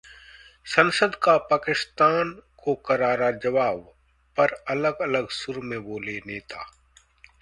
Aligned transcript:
संसद 0.65 1.15
का 1.15 1.35
पाकिस्तान 1.37 2.31
को 2.63 2.73
करारा 2.75 3.29
जवाब, 3.31 3.77
पर 4.37 4.53
अलग-अलग 4.69 5.29
सुर 5.29 5.59
में 5.59 5.79
बोले 5.83 6.17
नेता 6.27 6.65